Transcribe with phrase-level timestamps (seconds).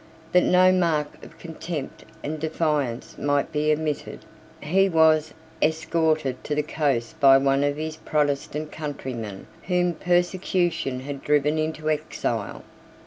[0.31, 4.25] That no mark of contempt and defiance might be omitted,
[4.59, 11.21] he was escorted to the coast by one of his Protestant countrymen whom persecution had
[11.23, 12.63] driven into exile.